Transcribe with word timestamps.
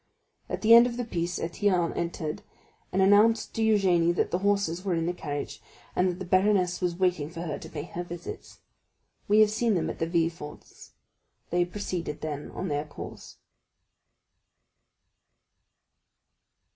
At 0.49 0.63
the 0.63 0.73
end 0.73 0.87
of 0.87 0.97
the 0.97 1.05
piece 1.05 1.37
Étienne 1.37 1.95
entered, 1.95 2.41
and 2.91 3.03
announced 3.03 3.53
to 3.53 3.61
Eugénie 3.61 4.15
that 4.15 4.31
the 4.31 4.39
horses 4.39 4.83
were 4.83 4.95
to 4.95 5.01
the 5.03 5.13
carriage, 5.13 5.61
and 5.95 6.09
that 6.09 6.17
the 6.17 6.25
baroness 6.25 6.81
was 6.81 6.95
waiting 6.95 7.29
for 7.29 7.41
her 7.41 7.59
to 7.59 7.69
pay 7.69 7.83
her 7.83 8.01
visits. 8.03 8.61
We 9.27 9.41
have 9.41 9.51
seen 9.51 9.75
them 9.75 9.91
at 9.91 9.99
Villefort's; 9.99 10.93
they 11.51 11.65
proceeded 11.65 12.21
then 12.21 12.49
on 12.49 12.67
their 12.67 12.85
course. 12.85 13.37